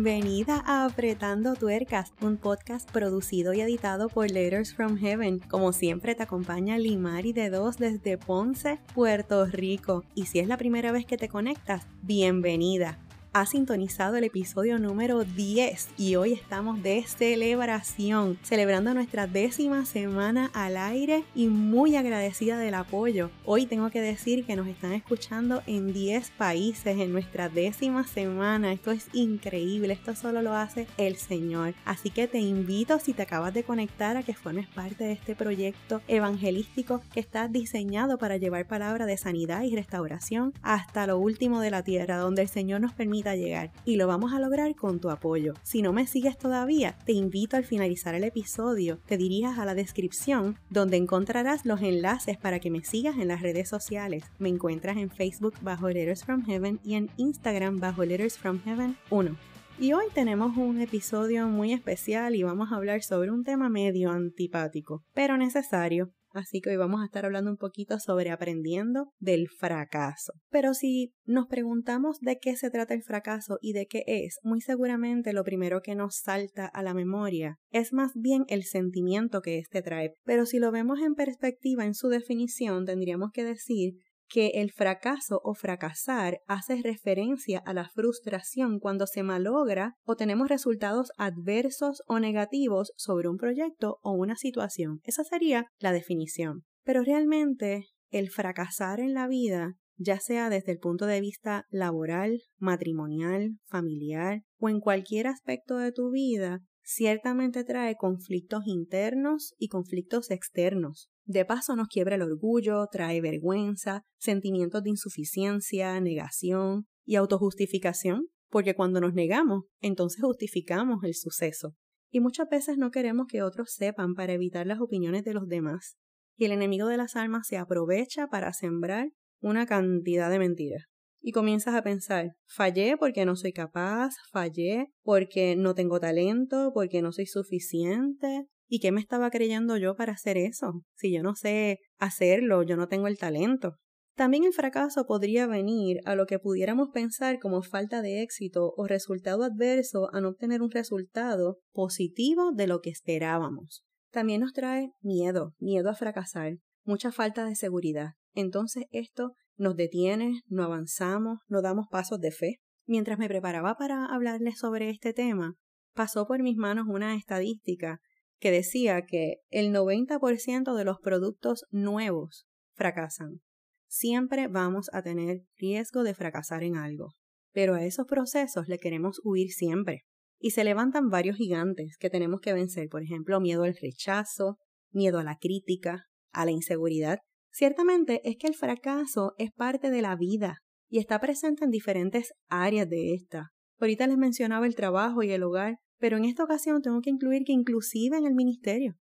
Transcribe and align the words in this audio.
Bienvenida 0.00 0.62
a 0.64 0.84
Apretando 0.84 1.56
Tuercas, 1.56 2.12
un 2.20 2.36
podcast 2.36 2.88
producido 2.88 3.52
y 3.52 3.62
editado 3.62 4.08
por 4.08 4.30
Letters 4.30 4.72
from 4.72 4.96
Heaven. 4.96 5.40
Como 5.40 5.72
siempre 5.72 6.14
te 6.14 6.22
acompaña 6.22 6.78
Limari 6.78 7.32
de 7.32 7.50
Dos 7.50 7.78
desde 7.78 8.16
Ponce, 8.16 8.78
Puerto 8.94 9.44
Rico. 9.46 10.04
Y 10.14 10.26
si 10.26 10.38
es 10.38 10.46
la 10.46 10.56
primera 10.56 10.92
vez 10.92 11.04
que 11.04 11.16
te 11.16 11.28
conectas, 11.28 11.84
bienvenida 12.02 13.00
ha 13.32 13.46
sintonizado 13.46 14.16
el 14.16 14.24
episodio 14.24 14.78
número 14.78 15.24
10 15.24 15.90
y 15.98 16.16
hoy 16.16 16.32
estamos 16.32 16.82
de 16.82 17.04
celebración, 17.04 18.38
celebrando 18.42 18.94
nuestra 18.94 19.26
décima 19.26 19.84
semana 19.84 20.50
al 20.54 20.76
aire 20.76 21.24
y 21.34 21.46
muy 21.46 21.96
agradecida 21.96 22.58
del 22.58 22.74
apoyo. 22.74 23.30
Hoy 23.44 23.66
tengo 23.66 23.90
que 23.90 24.00
decir 24.00 24.44
que 24.44 24.56
nos 24.56 24.66
están 24.66 24.92
escuchando 24.92 25.62
en 25.66 25.92
10 25.92 26.30
países 26.32 26.98
en 26.98 27.12
nuestra 27.12 27.48
décima 27.48 28.06
semana. 28.06 28.72
Esto 28.72 28.92
es 28.92 29.08
increíble, 29.12 29.92
esto 29.92 30.14
solo 30.14 30.42
lo 30.42 30.54
hace 30.54 30.86
el 30.96 31.16
Señor. 31.16 31.74
Así 31.84 32.10
que 32.10 32.28
te 32.28 32.38
invito 32.38 32.98
si 32.98 33.12
te 33.12 33.22
acabas 33.22 33.52
de 33.52 33.62
conectar 33.62 34.16
a 34.16 34.22
que 34.22 34.34
formes 34.34 34.68
parte 34.68 35.04
de 35.04 35.12
este 35.12 35.36
proyecto 35.36 36.00
evangelístico 36.08 37.02
que 37.12 37.20
está 37.20 37.48
diseñado 37.48 38.18
para 38.18 38.36
llevar 38.36 38.66
palabra 38.66 39.06
de 39.06 39.18
sanidad 39.18 39.62
y 39.62 39.76
restauración 39.76 40.54
hasta 40.62 41.06
lo 41.06 41.18
último 41.18 41.60
de 41.60 41.70
la 41.70 41.82
tierra, 41.82 42.16
donde 42.16 42.42
el 42.42 42.48
Señor 42.48 42.80
nos 42.80 42.92
permite 42.92 43.27
llegar 43.36 43.72
y 43.84 43.96
lo 43.96 44.06
vamos 44.06 44.32
a 44.32 44.40
lograr 44.40 44.74
con 44.74 45.00
tu 45.00 45.10
apoyo. 45.10 45.54
Si 45.62 45.82
no 45.82 45.92
me 45.92 46.06
sigues 46.06 46.38
todavía, 46.38 46.96
te 47.04 47.12
invito 47.12 47.56
al 47.56 47.64
finalizar 47.64 48.14
el 48.14 48.24
episodio, 48.24 48.98
te 49.06 49.16
dirijas 49.16 49.58
a 49.58 49.64
la 49.64 49.74
descripción 49.74 50.58
donde 50.70 50.96
encontrarás 50.96 51.64
los 51.64 51.82
enlaces 51.82 52.36
para 52.36 52.60
que 52.60 52.70
me 52.70 52.84
sigas 52.84 53.16
en 53.18 53.28
las 53.28 53.42
redes 53.42 53.68
sociales. 53.68 54.24
Me 54.38 54.48
encuentras 54.48 54.96
en 54.96 55.10
Facebook 55.10 55.54
bajo 55.62 55.88
Letters 55.88 56.24
from 56.24 56.44
Heaven 56.44 56.80
y 56.84 56.94
en 56.94 57.10
Instagram 57.16 57.80
bajo 57.80 58.04
Letters 58.04 58.38
from 58.38 58.60
Heaven 58.62 58.96
1. 59.10 59.36
Y 59.80 59.92
hoy 59.92 60.06
tenemos 60.12 60.56
un 60.56 60.80
episodio 60.80 61.46
muy 61.46 61.72
especial 61.72 62.34
y 62.34 62.42
vamos 62.42 62.72
a 62.72 62.76
hablar 62.76 63.04
sobre 63.04 63.30
un 63.30 63.44
tema 63.44 63.68
medio 63.68 64.10
antipático, 64.10 65.04
pero 65.14 65.36
necesario, 65.36 66.10
Así 66.32 66.60
que 66.60 66.70
hoy 66.70 66.76
vamos 66.76 67.00
a 67.00 67.06
estar 67.06 67.24
hablando 67.24 67.50
un 67.50 67.56
poquito 67.56 67.98
sobre 67.98 68.30
aprendiendo 68.30 69.12
del 69.18 69.48
fracaso. 69.48 70.32
Pero 70.50 70.74
si 70.74 71.12
nos 71.24 71.46
preguntamos 71.46 72.18
de 72.20 72.38
qué 72.38 72.56
se 72.56 72.70
trata 72.70 72.94
el 72.94 73.02
fracaso 73.02 73.58
y 73.60 73.72
de 73.72 73.86
qué 73.86 74.04
es, 74.06 74.38
muy 74.42 74.60
seguramente 74.60 75.32
lo 75.32 75.44
primero 75.44 75.80
que 75.80 75.94
nos 75.94 76.16
salta 76.16 76.66
a 76.66 76.82
la 76.82 76.94
memoria 76.94 77.58
es 77.70 77.92
más 77.92 78.12
bien 78.14 78.44
el 78.48 78.64
sentimiento 78.64 79.40
que 79.40 79.58
éste 79.58 79.82
trae. 79.82 80.14
Pero 80.24 80.46
si 80.46 80.58
lo 80.58 80.70
vemos 80.70 81.00
en 81.00 81.14
perspectiva 81.14 81.84
en 81.84 81.94
su 81.94 82.08
definición, 82.08 82.84
tendríamos 82.84 83.30
que 83.32 83.44
decir 83.44 83.94
que 84.28 84.48
el 84.54 84.70
fracaso 84.72 85.40
o 85.42 85.54
fracasar 85.54 86.40
hace 86.46 86.80
referencia 86.82 87.58
a 87.60 87.72
la 87.72 87.88
frustración 87.88 88.78
cuando 88.78 89.06
se 89.06 89.22
malogra 89.22 89.94
o 90.04 90.16
tenemos 90.16 90.48
resultados 90.48 91.10
adversos 91.16 92.02
o 92.06 92.20
negativos 92.20 92.92
sobre 92.96 93.28
un 93.28 93.36
proyecto 93.36 93.98
o 94.02 94.12
una 94.12 94.36
situación. 94.36 95.00
Esa 95.04 95.24
sería 95.24 95.66
la 95.78 95.92
definición. 95.92 96.64
Pero 96.84 97.02
realmente 97.02 97.86
el 98.10 98.30
fracasar 98.30 99.00
en 99.00 99.14
la 99.14 99.28
vida, 99.28 99.74
ya 99.96 100.20
sea 100.20 100.48
desde 100.48 100.72
el 100.72 100.78
punto 100.78 101.06
de 101.06 101.20
vista 101.20 101.66
laboral, 101.70 102.42
matrimonial, 102.58 103.58
familiar 103.66 104.42
o 104.58 104.68
en 104.68 104.80
cualquier 104.80 105.26
aspecto 105.26 105.76
de 105.76 105.92
tu 105.92 106.10
vida, 106.10 106.60
ciertamente 106.82 107.64
trae 107.64 107.96
conflictos 107.96 108.62
internos 108.66 109.54
y 109.58 109.68
conflictos 109.68 110.30
externos. 110.30 111.10
De 111.28 111.44
paso 111.44 111.76
nos 111.76 111.88
quiebra 111.88 112.14
el 112.14 112.22
orgullo, 112.22 112.86
trae 112.90 113.20
vergüenza, 113.20 114.00
sentimientos 114.18 114.82
de 114.82 114.88
insuficiencia, 114.88 116.00
negación 116.00 116.86
y 117.04 117.16
autojustificación, 117.16 118.28
porque 118.48 118.74
cuando 118.74 118.98
nos 119.02 119.12
negamos, 119.12 119.64
entonces 119.82 120.22
justificamos 120.22 121.04
el 121.04 121.14
suceso. 121.14 121.74
Y 122.10 122.20
muchas 122.20 122.48
veces 122.48 122.78
no 122.78 122.90
queremos 122.90 123.26
que 123.28 123.42
otros 123.42 123.74
sepan 123.74 124.14
para 124.14 124.32
evitar 124.32 124.66
las 124.66 124.80
opiniones 124.80 125.22
de 125.22 125.34
los 125.34 125.46
demás. 125.46 125.98
Y 126.38 126.46
el 126.46 126.52
enemigo 126.52 126.88
de 126.88 126.96
las 126.96 127.14
almas 127.14 127.46
se 127.46 127.58
aprovecha 127.58 128.28
para 128.28 128.54
sembrar 128.54 129.10
una 129.42 129.66
cantidad 129.66 130.30
de 130.30 130.38
mentiras. 130.38 130.84
Y 131.20 131.32
comienzas 131.32 131.74
a 131.74 131.82
pensar, 131.82 132.30
fallé 132.46 132.96
porque 132.96 133.26
no 133.26 133.36
soy 133.36 133.52
capaz, 133.52 134.14
fallé 134.32 134.86
porque 135.02 135.56
no 135.56 135.74
tengo 135.74 136.00
talento, 136.00 136.70
porque 136.72 137.02
no 137.02 137.12
soy 137.12 137.26
suficiente, 137.26 138.46
¿Y 138.68 138.80
qué 138.80 138.92
me 138.92 139.00
estaba 139.00 139.30
creyendo 139.30 139.76
yo 139.78 139.96
para 139.96 140.12
hacer 140.12 140.36
eso? 140.36 140.82
Si 140.94 141.12
yo 141.12 141.22
no 141.22 141.34
sé 141.34 141.78
hacerlo, 141.98 142.62
yo 142.62 142.76
no 142.76 142.86
tengo 142.86 143.06
el 143.06 143.18
talento. 143.18 143.76
También 144.14 144.44
el 144.44 144.52
fracaso 144.52 145.06
podría 145.06 145.46
venir 145.46 146.00
a 146.04 146.14
lo 146.14 146.26
que 146.26 146.38
pudiéramos 146.38 146.88
pensar 146.92 147.38
como 147.38 147.62
falta 147.62 148.02
de 148.02 148.22
éxito 148.22 148.74
o 148.76 148.86
resultado 148.86 149.44
adverso 149.44 150.12
a 150.12 150.20
no 150.20 150.30
obtener 150.30 150.60
un 150.60 150.70
resultado 150.70 151.58
positivo 151.72 152.52
de 152.52 152.66
lo 152.66 152.80
que 152.80 152.90
esperábamos. 152.90 153.84
También 154.10 154.40
nos 154.40 154.52
trae 154.52 154.90
miedo, 155.00 155.54
miedo 155.58 155.88
a 155.88 155.94
fracasar, 155.94 156.58
mucha 156.84 157.12
falta 157.12 157.44
de 157.44 157.54
seguridad. 157.54 158.14
Entonces 158.34 158.84
esto 158.90 159.34
nos 159.56 159.76
detiene, 159.76 160.42
no 160.46 160.64
avanzamos, 160.64 161.38
no 161.46 161.62
damos 161.62 161.86
pasos 161.90 162.18
de 162.20 162.32
fe. 162.32 162.56
Mientras 162.86 163.18
me 163.18 163.28
preparaba 163.28 163.76
para 163.76 164.04
hablarles 164.06 164.58
sobre 164.58 164.90
este 164.90 165.12
tema, 165.12 165.54
pasó 165.94 166.26
por 166.26 166.42
mis 166.42 166.56
manos 166.56 166.86
una 166.88 167.14
estadística 167.14 168.00
que 168.38 168.50
decía 168.50 169.02
que 169.02 169.36
el 169.50 169.72
90% 169.72 170.74
de 170.74 170.84
los 170.84 170.98
productos 171.00 171.64
nuevos 171.70 172.46
fracasan. 172.74 173.40
Siempre 173.88 174.48
vamos 174.48 174.90
a 174.92 175.02
tener 175.02 175.42
riesgo 175.56 176.02
de 176.02 176.14
fracasar 176.14 176.62
en 176.62 176.76
algo, 176.76 177.14
pero 177.52 177.74
a 177.74 177.84
esos 177.84 178.06
procesos 178.06 178.68
le 178.68 178.78
queremos 178.78 179.20
huir 179.24 179.50
siempre. 179.50 180.04
Y 180.40 180.50
se 180.50 180.62
levantan 180.62 181.08
varios 181.08 181.36
gigantes 181.36 181.96
que 181.98 182.10
tenemos 182.10 182.40
que 182.40 182.52
vencer, 182.52 182.88
por 182.88 183.02
ejemplo, 183.02 183.40
miedo 183.40 183.64
al 183.64 183.76
rechazo, 183.80 184.58
miedo 184.92 185.18
a 185.18 185.24
la 185.24 185.36
crítica, 185.36 186.04
a 186.32 186.44
la 186.44 186.52
inseguridad. 186.52 187.18
Ciertamente 187.50 188.20
es 188.28 188.36
que 188.36 188.46
el 188.46 188.54
fracaso 188.54 189.34
es 189.38 189.50
parte 189.50 189.90
de 189.90 190.02
la 190.02 190.14
vida 190.14 190.58
y 190.88 190.98
está 190.98 191.18
presente 191.18 191.64
en 191.64 191.70
diferentes 191.70 192.32
áreas 192.48 192.88
de 192.88 193.14
esta. 193.14 193.50
Ahorita 193.80 194.06
les 194.06 194.16
mencionaba 194.16 194.66
el 194.66 194.74
trabajo 194.74 195.22
y 195.22 195.30
el 195.30 195.42
hogar, 195.42 195.78
pero 195.98 196.16
en 196.16 196.24
esta 196.24 196.44
ocasión 196.44 196.82
tengo 196.82 197.00
que 197.00 197.10
incluir 197.10 197.44
que 197.44 197.52
inclusive 197.52 198.16
en 198.16 198.26
el 198.26 198.34
ministerio. 198.34 198.94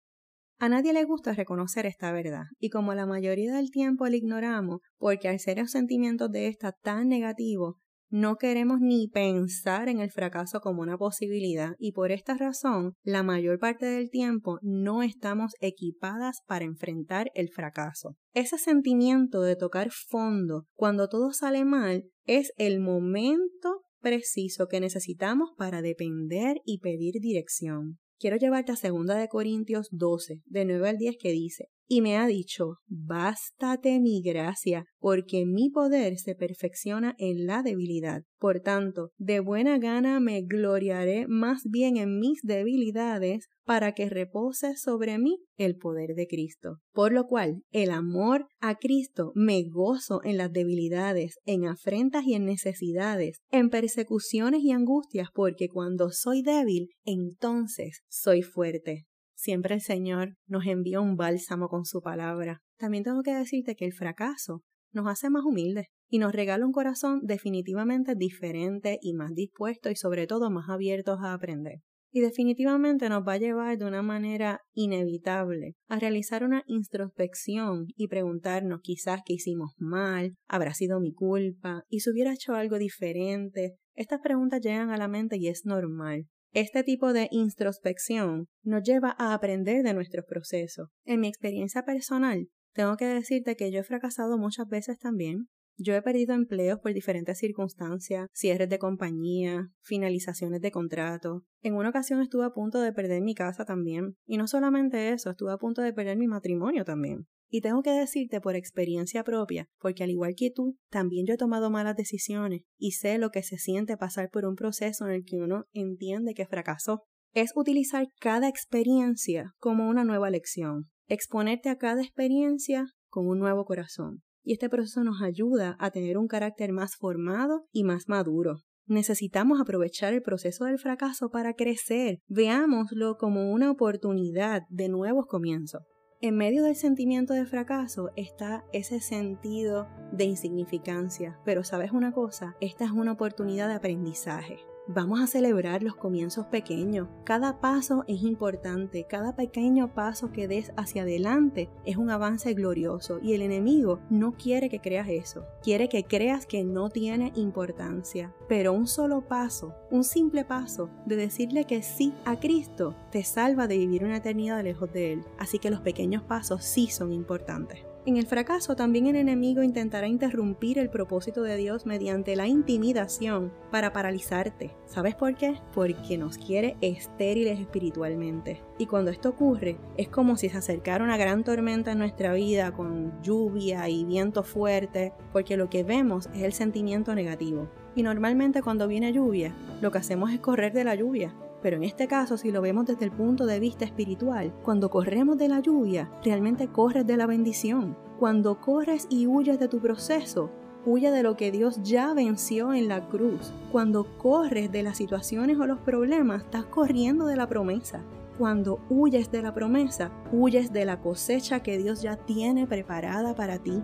A 0.58 0.68
nadie 0.68 0.92
le 0.92 1.04
gusta 1.04 1.34
reconocer 1.34 1.84
esta 1.84 2.12
verdad, 2.12 2.44
y 2.58 2.70
como 2.70 2.94
la 2.94 3.04
mayoría 3.04 3.54
del 3.54 3.70
tiempo 3.70 4.06
la 4.06 4.16
ignoramos, 4.16 4.80
porque 4.96 5.28
al 5.28 5.38
ser 5.38 5.58
los 5.58 5.70
sentimientos 5.70 6.30
de 6.30 6.48
esta 6.48 6.72
tan 6.72 7.08
negativos, 7.08 7.76
no 8.08 8.36
queremos 8.36 8.78
ni 8.80 9.08
pensar 9.08 9.88
en 9.88 9.98
el 9.98 10.10
fracaso 10.10 10.60
como 10.60 10.82
una 10.82 10.96
posibilidad 10.96 11.74
y 11.78 11.90
por 11.92 12.12
esta 12.12 12.34
razón 12.34 12.94
la 13.02 13.24
mayor 13.24 13.58
parte 13.58 13.86
del 13.86 14.10
tiempo 14.10 14.58
no 14.62 15.02
estamos 15.02 15.52
equipadas 15.60 16.38
para 16.46 16.64
enfrentar 16.64 17.30
el 17.34 17.48
fracaso. 17.48 18.16
Ese 18.32 18.58
sentimiento 18.58 19.42
de 19.42 19.56
tocar 19.56 19.90
fondo 19.90 20.66
cuando 20.74 21.08
todo 21.08 21.32
sale 21.32 21.64
mal 21.64 22.04
es 22.24 22.52
el 22.56 22.78
momento 22.78 23.82
preciso 24.00 24.66
que 24.68 24.80
necesitamos 24.80 25.50
para 25.56 25.82
depender 25.82 26.56
y 26.64 26.78
pedir 26.78 27.20
dirección. 27.20 27.98
Quiero 28.18 28.36
llevarte 28.36 28.72
a 28.72 28.76
2 28.76 29.06
de 29.06 29.28
Corintios 29.28 29.88
12, 29.90 30.42
de 30.44 30.64
9 30.64 30.88
al 30.88 30.96
10 30.96 31.16
que 31.20 31.32
dice, 31.32 31.68
y 31.88 32.00
me 32.00 32.16
ha 32.16 32.26
dicho, 32.26 32.78
bástate 32.86 34.00
mi 34.00 34.22
gracia, 34.22 34.86
porque 34.98 35.46
mi 35.46 35.70
poder 35.70 36.18
se 36.18 36.34
perfecciona 36.34 37.14
en 37.18 37.46
la 37.46 37.62
debilidad. 37.62 38.22
Por 38.38 38.60
tanto, 38.60 39.10
de 39.18 39.40
buena 39.40 39.78
gana 39.78 40.20
me 40.20 40.42
gloriaré 40.42 41.26
más 41.28 41.62
bien 41.64 41.96
en 41.96 42.18
mis 42.18 42.40
debilidades, 42.42 43.48
para 43.66 43.92
que 43.92 44.08
repose 44.08 44.76
sobre 44.76 45.18
mí 45.18 45.40
el 45.56 45.76
poder 45.76 46.14
de 46.14 46.28
Cristo. 46.28 46.78
Por 46.92 47.12
lo 47.12 47.26
cual, 47.26 47.62
el 47.72 47.90
amor 47.90 48.46
a 48.60 48.76
Cristo 48.76 49.32
me 49.34 49.64
gozo 49.68 50.20
en 50.22 50.36
las 50.36 50.52
debilidades, 50.52 51.34
en 51.44 51.66
afrentas 51.66 52.24
y 52.24 52.34
en 52.34 52.44
necesidades, 52.44 53.40
en 53.50 53.68
persecuciones 53.68 54.62
y 54.62 54.70
angustias, 54.70 55.28
porque 55.34 55.68
cuando 55.68 56.10
soy 56.12 56.42
débil, 56.42 56.90
entonces 57.04 58.02
soy 58.08 58.42
fuerte. 58.42 59.06
Siempre 59.36 59.74
el 59.74 59.82
Señor 59.82 60.36
nos 60.46 60.66
envía 60.66 61.00
un 61.00 61.16
bálsamo 61.16 61.68
con 61.68 61.84
su 61.84 62.00
palabra. 62.00 62.62
También 62.78 63.04
tengo 63.04 63.22
que 63.22 63.34
decirte 63.34 63.76
que 63.76 63.84
el 63.84 63.92
fracaso 63.92 64.62
nos 64.92 65.06
hace 65.08 65.28
más 65.28 65.44
humildes 65.44 65.88
y 66.08 66.18
nos 66.18 66.32
regala 66.32 66.64
un 66.64 66.72
corazón 66.72 67.20
definitivamente 67.22 68.14
diferente 68.16 68.98
y 69.02 69.12
más 69.12 69.34
dispuesto 69.34 69.90
y 69.90 69.96
sobre 69.96 70.26
todo 70.26 70.50
más 70.50 70.70
abiertos 70.70 71.18
a 71.22 71.34
aprender. 71.34 71.80
Y 72.10 72.20
definitivamente 72.20 73.10
nos 73.10 73.28
va 73.28 73.34
a 73.34 73.38
llevar 73.38 73.76
de 73.76 73.84
una 73.84 74.00
manera 74.00 74.60
inevitable 74.72 75.74
a 75.86 75.98
realizar 75.98 76.42
una 76.42 76.62
introspección 76.66 77.88
y 77.94 78.08
preguntarnos 78.08 78.80
quizás 78.82 79.20
qué 79.26 79.34
hicimos 79.34 79.72
mal, 79.76 80.34
habrá 80.48 80.72
sido 80.72 80.98
mi 80.98 81.12
culpa 81.12 81.82
y 81.90 82.00
si 82.00 82.10
hubiera 82.10 82.32
hecho 82.32 82.54
algo 82.54 82.78
diferente. 82.78 83.76
Estas 83.94 84.20
preguntas 84.22 84.62
llegan 84.62 84.90
a 84.90 84.96
la 84.96 85.08
mente 85.08 85.36
y 85.36 85.48
es 85.48 85.66
normal. 85.66 86.26
Este 86.56 86.82
tipo 86.82 87.12
de 87.12 87.28
introspección 87.32 88.48
nos 88.62 88.82
lleva 88.82 89.14
a 89.18 89.34
aprender 89.34 89.82
de 89.82 89.92
nuestros 89.92 90.24
procesos. 90.24 90.88
En 91.04 91.20
mi 91.20 91.28
experiencia 91.28 91.82
personal, 91.82 92.48
tengo 92.72 92.96
que 92.96 93.04
decirte 93.04 93.56
que 93.56 93.70
yo 93.70 93.80
he 93.80 93.84
fracasado 93.84 94.38
muchas 94.38 94.66
veces 94.66 94.98
también. 94.98 95.48
Yo 95.76 95.94
he 95.94 96.00
perdido 96.00 96.32
empleos 96.32 96.78
por 96.80 96.94
diferentes 96.94 97.36
circunstancias, 97.36 98.28
cierres 98.32 98.70
de 98.70 98.78
compañía, 98.78 99.68
finalizaciones 99.82 100.62
de 100.62 100.70
contrato. 100.70 101.44
En 101.60 101.74
una 101.74 101.90
ocasión 101.90 102.22
estuve 102.22 102.46
a 102.46 102.54
punto 102.54 102.80
de 102.80 102.94
perder 102.94 103.20
mi 103.20 103.34
casa 103.34 103.66
también. 103.66 104.16
Y 104.24 104.38
no 104.38 104.48
solamente 104.48 105.10
eso, 105.10 105.28
estuve 105.28 105.52
a 105.52 105.58
punto 105.58 105.82
de 105.82 105.92
perder 105.92 106.16
mi 106.16 106.26
matrimonio 106.26 106.86
también. 106.86 107.26
Y 107.48 107.60
tengo 107.60 107.82
que 107.82 107.90
decirte 107.90 108.40
por 108.40 108.56
experiencia 108.56 109.22
propia, 109.22 109.68
porque 109.78 110.02
al 110.02 110.10
igual 110.10 110.34
que 110.36 110.50
tú, 110.50 110.76
también 110.90 111.26
yo 111.26 111.34
he 111.34 111.38
tomado 111.38 111.70
malas 111.70 111.96
decisiones 111.96 112.62
y 112.76 112.92
sé 112.92 113.18
lo 113.18 113.30
que 113.30 113.42
se 113.42 113.58
siente 113.58 113.96
pasar 113.96 114.30
por 114.30 114.44
un 114.44 114.56
proceso 114.56 115.06
en 115.06 115.12
el 115.12 115.24
que 115.24 115.36
uno 115.36 115.64
entiende 115.72 116.34
que 116.34 116.46
fracasó. 116.46 117.04
Es 117.32 117.52
utilizar 117.54 118.08
cada 118.20 118.48
experiencia 118.48 119.52
como 119.58 119.88
una 119.88 120.04
nueva 120.04 120.30
lección, 120.30 120.90
exponerte 121.06 121.68
a 121.68 121.76
cada 121.76 122.02
experiencia 122.02 122.86
con 123.08 123.28
un 123.28 123.38
nuevo 123.38 123.64
corazón. 123.64 124.22
Y 124.42 124.52
este 124.52 124.68
proceso 124.68 125.02
nos 125.04 125.22
ayuda 125.22 125.76
a 125.78 125.90
tener 125.90 126.18
un 126.18 126.28
carácter 126.28 126.72
más 126.72 126.96
formado 126.96 127.66
y 127.72 127.84
más 127.84 128.08
maduro. 128.08 128.62
Necesitamos 128.86 129.60
aprovechar 129.60 130.14
el 130.14 130.22
proceso 130.22 130.64
del 130.64 130.78
fracaso 130.78 131.28
para 131.28 131.54
crecer. 131.54 132.20
Veámoslo 132.28 133.16
como 133.16 133.50
una 133.52 133.70
oportunidad 133.70 134.62
de 134.68 134.88
nuevos 134.88 135.26
comienzos. 135.26 135.82
En 136.22 136.34
medio 136.34 136.62
del 136.62 136.76
sentimiento 136.76 137.34
de 137.34 137.44
fracaso 137.44 138.10
está 138.16 138.64
ese 138.72 139.00
sentido 139.00 139.86
de 140.12 140.24
insignificancia, 140.24 141.38
pero 141.44 141.62
sabes 141.62 141.92
una 141.92 142.12
cosa, 142.12 142.56
esta 142.62 142.86
es 142.86 142.90
una 142.90 143.12
oportunidad 143.12 143.68
de 143.68 143.74
aprendizaje. 143.74 144.56
Vamos 144.88 145.20
a 145.20 145.26
celebrar 145.26 145.82
los 145.82 145.96
comienzos 145.96 146.46
pequeños. 146.46 147.08
Cada 147.24 147.60
paso 147.60 148.04
es 148.06 148.22
importante, 148.22 149.04
cada 149.08 149.34
pequeño 149.34 149.92
paso 149.92 150.30
que 150.30 150.46
des 150.46 150.72
hacia 150.76 151.02
adelante 151.02 151.68
es 151.84 151.96
un 151.96 152.08
avance 152.08 152.54
glorioso 152.54 153.18
y 153.20 153.34
el 153.34 153.42
enemigo 153.42 153.98
no 154.10 154.36
quiere 154.36 154.68
que 154.68 154.78
creas 154.78 155.08
eso, 155.08 155.44
quiere 155.60 155.88
que 155.88 156.04
creas 156.04 156.46
que 156.46 156.62
no 156.62 156.88
tiene 156.88 157.32
importancia. 157.34 158.32
Pero 158.48 158.72
un 158.74 158.86
solo 158.86 159.22
paso, 159.22 159.74
un 159.90 160.04
simple 160.04 160.44
paso 160.44 160.88
de 161.04 161.16
decirle 161.16 161.64
que 161.64 161.82
sí 161.82 162.14
a 162.24 162.38
Cristo 162.38 162.94
te 163.10 163.24
salva 163.24 163.66
de 163.66 163.78
vivir 163.78 164.04
una 164.04 164.18
eternidad 164.18 164.62
lejos 164.62 164.92
de 164.92 165.14
Él. 165.14 165.24
Así 165.36 165.58
que 165.58 165.70
los 165.70 165.80
pequeños 165.80 166.22
pasos 166.22 166.64
sí 166.64 166.86
son 166.86 167.12
importantes. 167.12 167.85
En 168.06 168.16
el 168.18 168.28
fracaso 168.28 168.76
también 168.76 169.08
el 169.08 169.16
enemigo 169.16 169.64
intentará 169.64 170.06
interrumpir 170.06 170.78
el 170.78 170.90
propósito 170.90 171.42
de 171.42 171.56
Dios 171.56 171.86
mediante 171.86 172.36
la 172.36 172.46
intimidación 172.46 173.52
para 173.72 173.92
paralizarte. 173.92 174.76
¿Sabes 174.86 175.16
por 175.16 175.34
qué? 175.34 175.56
Porque 175.74 176.16
nos 176.16 176.38
quiere 176.38 176.76
estériles 176.80 177.58
espiritualmente. 177.58 178.62
Y 178.78 178.86
cuando 178.86 179.10
esto 179.10 179.30
ocurre, 179.30 179.76
es 179.96 180.08
como 180.08 180.36
si 180.36 180.48
se 180.48 180.56
acercara 180.56 181.02
una 181.02 181.16
gran 181.16 181.42
tormenta 181.42 181.90
en 181.90 181.98
nuestra 181.98 182.32
vida 182.32 182.70
con 182.70 183.20
lluvia 183.24 183.88
y 183.88 184.04
viento 184.04 184.44
fuerte, 184.44 185.12
porque 185.32 185.56
lo 185.56 185.68
que 185.68 185.82
vemos 185.82 186.28
es 186.32 186.44
el 186.44 186.52
sentimiento 186.52 187.12
negativo. 187.12 187.68
Y 187.96 188.04
normalmente 188.04 188.62
cuando 188.62 188.86
viene 188.86 189.12
lluvia, 189.12 189.52
lo 189.80 189.90
que 189.90 189.98
hacemos 189.98 190.30
es 190.30 190.38
correr 190.38 190.72
de 190.72 190.84
la 190.84 190.94
lluvia, 190.94 191.34
pero 191.66 191.78
en 191.78 191.82
este 191.82 192.06
caso, 192.06 192.36
si 192.36 192.52
lo 192.52 192.60
vemos 192.60 192.86
desde 192.86 193.06
el 193.06 193.10
punto 193.10 193.44
de 193.44 193.58
vista 193.58 193.84
espiritual, 193.84 194.54
cuando 194.62 194.88
corremos 194.88 195.36
de 195.36 195.48
la 195.48 195.58
lluvia, 195.58 196.08
realmente 196.22 196.68
corres 196.68 197.04
de 197.04 197.16
la 197.16 197.26
bendición. 197.26 197.96
Cuando 198.20 198.60
corres 198.60 199.08
y 199.10 199.26
huyes 199.26 199.58
de 199.58 199.66
tu 199.66 199.80
proceso, 199.80 200.48
huye 200.84 201.10
de 201.10 201.24
lo 201.24 201.36
que 201.36 201.50
Dios 201.50 201.80
ya 201.82 202.14
venció 202.14 202.72
en 202.72 202.86
la 202.86 203.08
cruz. 203.08 203.52
Cuando 203.72 204.06
corres 204.16 204.70
de 204.70 204.84
las 204.84 204.96
situaciones 204.96 205.58
o 205.58 205.66
los 205.66 205.80
problemas, 205.80 206.44
estás 206.44 206.66
corriendo 206.66 207.26
de 207.26 207.34
la 207.34 207.48
promesa. 207.48 208.00
Cuando 208.38 208.78
huyes 208.88 209.32
de 209.32 209.42
la 209.42 209.52
promesa, 209.52 210.12
huyes 210.30 210.72
de 210.72 210.84
la 210.84 211.00
cosecha 211.00 211.64
que 211.64 211.78
Dios 211.78 212.00
ya 212.00 212.14
tiene 212.14 212.68
preparada 212.68 213.34
para 213.34 213.58
ti. 213.58 213.82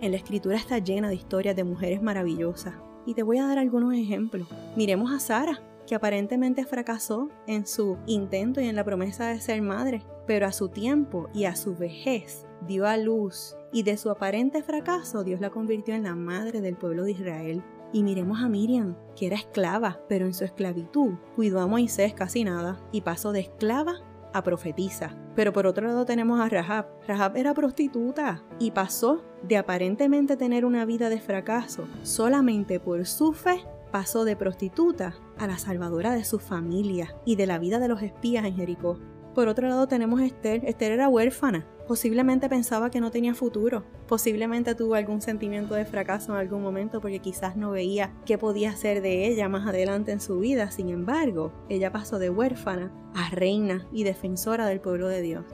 En 0.00 0.12
la 0.12 0.18
escritura 0.18 0.54
está 0.54 0.78
llena 0.78 1.08
de 1.08 1.16
historias 1.16 1.56
de 1.56 1.64
mujeres 1.64 2.00
maravillosas. 2.00 2.74
Y 3.06 3.14
te 3.14 3.24
voy 3.24 3.38
a 3.38 3.46
dar 3.48 3.58
algunos 3.58 3.92
ejemplos. 3.92 4.46
Miremos 4.76 5.10
a 5.10 5.18
Sara 5.18 5.60
que 5.86 5.94
aparentemente 5.94 6.64
fracasó 6.64 7.28
en 7.46 7.66
su 7.66 7.98
intento 8.06 8.60
y 8.60 8.68
en 8.68 8.76
la 8.76 8.84
promesa 8.84 9.28
de 9.28 9.40
ser 9.40 9.62
madre, 9.62 10.02
pero 10.26 10.46
a 10.46 10.52
su 10.52 10.68
tiempo 10.68 11.28
y 11.34 11.44
a 11.44 11.56
su 11.56 11.74
vejez 11.76 12.46
dio 12.66 12.86
a 12.86 12.96
luz 12.96 13.56
y 13.72 13.82
de 13.82 13.96
su 13.96 14.10
aparente 14.10 14.62
fracaso 14.62 15.24
Dios 15.24 15.40
la 15.40 15.50
convirtió 15.50 15.94
en 15.94 16.04
la 16.04 16.14
madre 16.14 16.60
del 16.60 16.76
pueblo 16.76 17.04
de 17.04 17.12
Israel. 17.12 17.62
Y 17.92 18.02
miremos 18.02 18.42
a 18.42 18.48
Miriam, 18.48 18.96
que 19.14 19.26
era 19.26 19.36
esclava, 19.36 20.00
pero 20.08 20.26
en 20.26 20.34
su 20.34 20.44
esclavitud 20.44 21.14
cuidó 21.36 21.60
a 21.60 21.68
Moisés 21.68 22.12
casi 22.12 22.42
nada 22.42 22.80
y 22.90 23.02
pasó 23.02 23.30
de 23.30 23.40
esclava 23.40 24.00
a 24.32 24.42
profetiza. 24.42 25.16
Pero 25.36 25.52
por 25.52 25.66
otro 25.66 25.86
lado 25.86 26.04
tenemos 26.04 26.40
a 26.40 26.48
Rahab. 26.48 26.86
Rahab 27.06 27.36
era 27.36 27.54
prostituta 27.54 28.42
y 28.58 28.72
pasó 28.72 29.22
de 29.42 29.56
aparentemente 29.56 30.36
tener 30.36 30.64
una 30.64 30.84
vida 30.84 31.08
de 31.08 31.20
fracaso 31.20 31.86
solamente 32.02 32.80
por 32.80 33.06
su 33.06 33.32
fe 33.32 33.64
pasó 33.94 34.24
de 34.24 34.34
prostituta 34.34 35.14
a 35.38 35.46
la 35.46 35.56
salvadora 35.56 36.14
de 36.14 36.24
su 36.24 36.40
familia 36.40 37.14
y 37.24 37.36
de 37.36 37.46
la 37.46 37.60
vida 37.60 37.78
de 37.78 37.86
los 37.86 38.02
espías 38.02 38.44
en 38.44 38.56
Jericó. 38.56 38.98
Por 39.36 39.46
otro 39.46 39.68
lado 39.68 39.86
tenemos 39.86 40.18
a 40.18 40.26
Esther. 40.26 40.64
Esther 40.64 40.90
era 40.90 41.08
huérfana. 41.08 41.64
Posiblemente 41.86 42.48
pensaba 42.48 42.90
que 42.90 43.00
no 43.00 43.12
tenía 43.12 43.36
futuro. 43.36 43.84
Posiblemente 44.08 44.74
tuvo 44.74 44.96
algún 44.96 45.20
sentimiento 45.20 45.74
de 45.76 45.84
fracaso 45.84 46.32
en 46.32 46.38
algún 46.38 46.60
momento 46.60 47.00
porque 47.00 47.20
quizás 47.20 47.54
no 47.54 47.70
veía 47.70 48.12
qué 48.26 48.36
podía 48.36 48.70
hacer 48.70 49.00
de 49.00 49.28
ella 49.28 49.48
más 49.48 49.64
adelante 49.64 50.10
en 50.10 50.20
su 50.20 50.40
vida. 50.40 50.72
Sin 50.72 50.88
embargo, 50.88 51.52
ella 51.68 51.92
pasó 51.92 52.18
de 52.18 52.30
huérfana 52.30 52.90
a 53.14 53.30
reina 53.30 53.86
y 53.92 54.02
defensora 54.02 54.66
del 54.66 54.80
pueblo 54.80 55.06
de 55.06 55.22
Dios. 55.22 55.44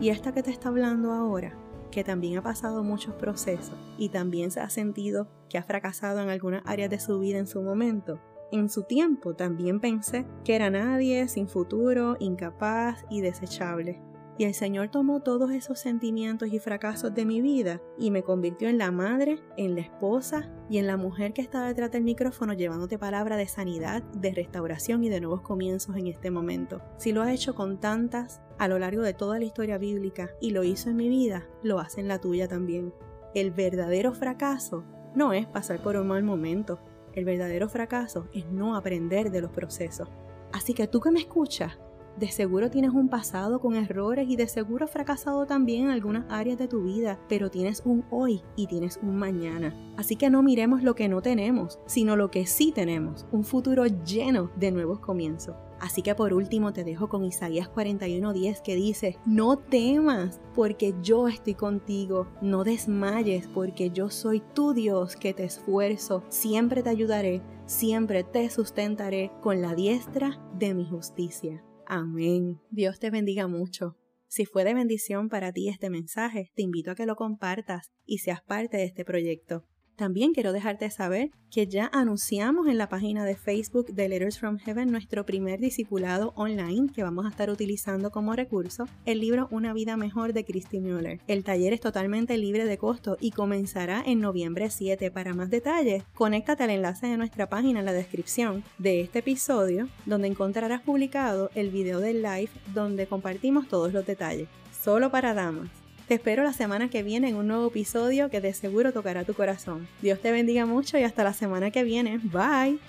Y 0.00 0.08
esta 0.08 0.32
que 0.32 0.42
te 0.42 0.50
está 0.50 0.70
hablando 0.70 1.12
ahora 1.12 1.54
que 1.90 2.04
también 2.04 2.38
ha 2.38 2.42
pasado 2.42 2.82
muchos 2.82 3.14
procesos 3.14 3.76
y 3.98 4.08
también 4.08 4.50
se 4.50 4.60
ha 4.60 4.70
sentido 4.70 5.28
que 5.48 5.58
ha 5.58 5.62
fracasado 5.62 6.20
en 6.20 6.28
algunas 6.28 6.62
áreas 6.66 6.90
de 6.90 7.00
su 7.00 7.18
vida 7.18 7.38
en 7.38 7.46
su 7.46 7.62
momento, 7.62 8.20
en 8.52 8.68
su 8.68 8.82
tiempo 8.82 9.34
también 9.34 9.80
pensé 9.80 10.26
que 10.44 10.56
era 10.56 10.70
nadie, 10.70 11.28
sin 11.28 11.48
futuro, 11.48 12.16
incapaz 12.18 13.04
y 13.08 13.20
desechable. 13.20 14.00
Y 14.40 14.44
el 14.44 14.54
Señor 14.54 14.88
tomó 14.88 15.20
todos 15.20 15.50
esos 15.50 15.78
sentimientos 15.78 16.48
y 16.50 16.58
fracasos 16.60 17.14
de 17.14 17.26
mi 17.26 17.42
vida 17.42 17.82
y 17.98 18.10
me 18.10 18.22
convirtió 18.22 18.70
en 18.70 18.78
la 18.78 18.90
madre, 18.90 19.38
en 19.58 19.74
la 19.74 19.82
esposa 19.82 20.50
y 20.70 20.78
en 20.78 20.86
la 20.86 20.96
mujer 20.96 21.34
que 21.34 21.42
está 21.42 21.66
detrás 21.66 21.90
del 21.90 22.04
micrófono 22.04 22.54
llevándote 22.54 22.98
palabra 22.98 23.36
de 23.36 23.46
sanidad, 23.46 24.02
de 24.02 24.32
restauración 24.32 25.04
y 25.04 25.10
de 25.10 25.20
nuevos 25.20 25.42
comienzos 25.42 25.94
en 25.96 26.06
este 26.06 26.30
momento. 26.30 26.80
Si 26.96 27.12
lo 27.12 27.20
ha 27.20 27.34
hecho 27.34 27.54
con 27.54 27.80
tantas 27.80 28.40
a 28.58 28.66
lo 28.66 28.78
largo 28.78 29.02
de 29.02 29.12
toda 29.12 29.38
la 29.38 29.44
historia 29.44 29.76
bíblica 29.76 30.30
y 30.40 30.52
lo 30.52 30.64
hizo 30.64 30.88
en 30.88 30.96
mi 30.96 31.10
vida, 31.10 31.46
lo 31.62 31.78
hace 31.78 32.00
en 32.00 32.08
la 32.08 32.18
tuya 32.18 32.48
también. 32.48 32.94
El 33.34 33.50
verdadero 33.50 34.14
fracaso 34.14 34.84
no 35.14 35.34
es 35.34 35.46
pasar 35.48 35.82
por 35.82 35.96
un 35.96 36.08
mal 36.08 36.22
momento. 36.22 36.80
El 37.12 37.26
verdadero 37.26 37.68
fracaso 37.68 38.26
es 38.32 38.46
no 38.46 38.74
aprender 38.74 39.30
de 39.32 39.42
los 39.42 39.52
procesos. 39.52 40.08
Así 40.50 40.72
que 40.72 40.88
tú 40.88 41.00
que 41.00 41.10
me 41.10 41.20
escuchas, 41.20 41.78
de 42.20 42.30
seguro 42.30 42.70
tienes 42.70 42.92
un 42.92 43.08
pasado 43.08 43.60
con 43.60 43.74
errores 43.74 44.28
y 44.28 44.36
de 44.36 44.46
seguro 44.46 44.84
has 44.84 44.90
fracasado 44.90 45.46
también 45.46 45.84
en 45.84 45.90
algunas 45.90 46.26
áreas 46.28 46.58
de 46.58 46.68
tu 46.68 46.82
vida, 46.82 47.18
pero 47.30 47.50
tienes 47.50 47.80
un 47.86 48.04
hoy 48.10 48.42
y 48.56 48.66
tienes 48.66 49.00
un 49.02 49.16
mañana. 49.16 49.74
Así 49.96 50.16
que 50.16 50.28
no 50.28 50.42
miremos 50.42 50.82
lo 50.82 50.94
que 50.94 51.08
no 51.08 51.22
tenemos, 51.22 51.78
sino 51.86 52.16
lo 52.16 52.30
que 52.30 52.46
sí 52.46 52.72
tenemos, 52.72 53.26
un 53.32 53.42
futuro 53.42 53.86
lleno 53.86 54.50
de 54.56 54.70
nuevos 54.70 55.00
comienzos. 55.00 55.56
Así 55.80 56.02
que 56.02 56.14
por 56.14 56.34
último 56.34 56.74
te 56.74 56.84
dejo 56.84 57.08
con 57.08 57.24
Isaías 57.24 57.70
41:10 57.70 58.60
que 58.60 58.76
dice, 58.76 59.16
no 59.24 59.56
temas 59.56 60.42
porque 60.54 60.94
yo 61.02 61.26
estoy 61.26 61.54
contigo, 61.54 62.26
no 62.42 62.64
desmayes 62.64 63.48
porque 63.48 63.90
yo 63.90 64.10
soy 64.10 64.42
tu 64.52 64.74
Dios 64.74 65.16
que 65.16 65.32
te 65.32 65.44
esfuerzo, 65.44 66.22
siempre 66.28 66.82
te 66.82 66.90
ayudaré, 66.90 67.40
siempre 67.64 68.24
te 68.24 68.50
sustentaré 68.50 69.32
con 69.40 69.62
la 69.62 69.74
diestra 69.74 70.38
de 70.58 70.74
mi 70.74 70.84
justicia. 70.84 71.64
Amén. 71.92 72.60
Dios 72.70 73.00
te 73.00 73.10
bendiga 73.10 73.48
mucho. 73.48 73.96
Si 74.28 74.44
fue 74.44 74.62
de 74.62 74.74
bendición 74.74 75.28
para 75.28 75.50
ti 75.50 75.68
este 75.68 75.90
mensaje, 75.90 76.52
te 76.54 76.62
invito 76.62 76.92
a 76.92 76.94
que 76.94 77.04
lo 77.04 77.16
compartas 77.16 77.90
y 78.06 78.18
seas 78.18 78.42
parte 78.42 78.76
de 78.76 78.84
este 78.84 79.04
proyecto. 79.04 79.64
También 80.00 80.32
quiero 80.32 80.54
dejarte 80.54 80.88
saber 80.88 81.30
que 81.50 81.66
ya 81.66 81.90
anunciamos 81.92 82.68
en 82.68 82.78
la 82.78 82.88
página 82.88 83.26
de 83.26 83.36
Facebook 83.36 83.88
de 83.88 84.08
Letters 84.08 84.38
from 84.38 84.56
Heaven 84.56 84.90
nuestro 84.90 85.26
primer 85.26 85.60
discipulado 85.60 86.32
online 86.36 86.90
que 86.90 87.02
vamos 87.02 87.26
a 87.26 87.28
estar 87.28 87.50
utilizando 87.50 88.10
como 88.10 88.34
recurso, 88.34 88.86
el 89.04 89.20
libro 89.20 89.46
Una 89.50 89.74
vida 89.74 89.98
mejor 89.98 90.32
de 90.32 90.46
Christy 90.46 90.80
Mueller. 90.80 91.20
El 91.26 91.44
taller 91.44 91.74
es 91.74 91.82
totalmente 91.82 92.38
libre 92.38 92.64
de 92.64 92.78
costo 92.78 93.18
y 93.20 93.32
comenzará 93.32 94.02
en 94.06 94.20
noviembre 94.20 94.70
7. 94.70 95.10
Para 95.10 95.34
más 95.34 95.50
detalles, 95.50 96.02
conéctate 96.14 96.64
al 96.64 96.70
enlace 96.70 97.06
de 97.06 97.18
nuestra 97.18 97.50
página 97.50 97.80
en 97.80 97.84
la 97.84 97.92
descripción 97.92 98.64
de 98.78 99.02
este 99.02 99.18
episodio, 99.18 99.86
donde 100.06 100.28
encontrarás 100.28 100.80
publicado 100.80 101.50
el 101.54 101.68
video 101.68 102.00
del 102.00 102.22
live 102.22 102.48
donde 102.72 103.06
compartimos 103.06 103.68
todos 103.68 103.92
los 103.92 104.06
detalles. 104.06 104.48
Solo 104.72 105.10
para 105.10 105.34
damas. 105.34 105.79
Te 106.10 106.14
espero 106.16 106.42
la 106.42 106.52
semana 106.52 106.90
que 106.90 107.04
viene 107.04 107.28
en 107.28 107.36
un 107.36 107.46
nuevo 107.46 107.68
episodio 107.68 108.30
que 108.30 108.40
de 108.40 108.52
seguro 108.52 108.92
tocará 108.92 109.22
tu 109.22 109.32
corazón. 109.32 109.86
Dios 110.02 110.18
te 110.20 110.32
bendiga 110.32 110.66
mucho 110.66 110.98
y 110.98 111.04
hasta 111.04 111.22
la 111.22 111.32
semana 111.32 111.70
que 111.70 111.84
viene. 111.84 112.18
Bye. 112.18 112.80